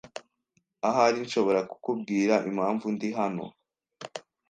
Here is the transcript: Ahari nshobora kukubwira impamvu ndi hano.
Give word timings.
Ahari 0.87 1.17
nshobora 1.25 1.61
kukubwira 1.69 2.35
impamvu 2.49 2.85
ndi 2.95 3.09
hano. 3.19 3.45